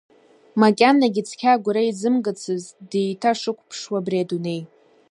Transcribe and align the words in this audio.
Макьанагьы 0.59 1.21
цқьа 1.29 1.51
агәра 1.55 1.81
изымгацызт 1.89 2.75
деиҭашықәыԥшуа 2.89 3.97
абри 3.99 4.23
адунеи. 4.23 4.61